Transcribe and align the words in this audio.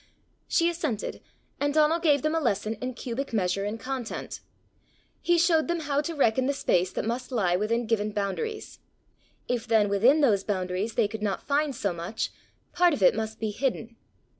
She 0.47 0.67
assented, 0.67 1.21
and 1.59 1.75
Donal 1.75 1.99
gave 1.99 2.23
them 2.23 2.33
a 2.33 2.39
lesson 2.39 2.73
in 2.81 2.95
cubic 2.95 3.33
measure 3.33 3.65
and 3.65 3.79
content. 3.79 4.39
He 5.21 5.37
showed 5.37 5.67
them 5.67 5.81
how 5.81 6.01
to 6.01 6.15
reckon 6.15 6.47
the 6.47 6.53
space 6.53 6.91
that 6.93 7.05
must 7.05 7.31
lie 7.31 7.55
within 7.55 7.85
given 7.85 8.09
boundaries: 8.11 8.79
if 9.47 9.67
then 9.67 9.89
within 9.89 10.21
those 10.21 10.43
boundaries 10.43 10.95
they 10.95 11.07
could 11.07 11.21
not 11.21 11.43
find 11.47 11.75
so 11.75 11.93
much, 11.93 12.31
part 12.73 12.95
of 12.95 13.03
it 13.03 13.13
must 13.13 13.39
be 13.39 13.51
hidden. 13.51 13.95